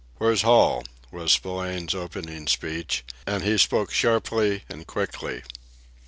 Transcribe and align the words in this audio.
"Where's 0.17 0.41
Hall?" 0.41 0.83
was 1.11 1.31
Spillane's 1.31 1.93
opening 1.93 2.47
speech, 2.47 3.03
and 3.27 3.43
he 3.43 3.59
spoke 3.59 3.91
sharply 3.91 4.63
and 4.67 4.87
quickly. 4.87 5.43